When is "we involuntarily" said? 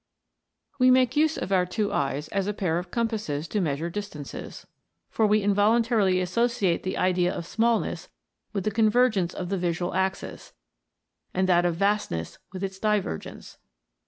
5.27-6.19